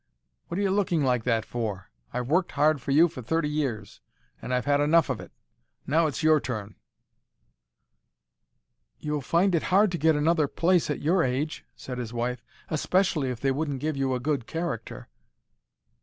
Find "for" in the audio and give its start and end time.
1.45-1.91, 2.81-2.89, 3.07-3.21